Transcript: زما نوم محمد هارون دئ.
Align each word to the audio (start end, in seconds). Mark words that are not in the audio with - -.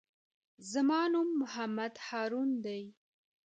زما 0.71 1.01
نوم 1.13 1.27
محمد 1.41 1.93
هارون 2.07 2.49
دئ. 2.65 2.83